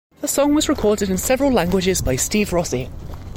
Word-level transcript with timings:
The 0.21 0.27
song 0.27 0.55
was 0.55 0.67
recorded 0.67 1.11
in 1.11 1.19
several 1.19 1.51
languages 1.51 2.01
by 2.01 2.15
Steve 2.15 2.53
Rossi. 2.53 2.89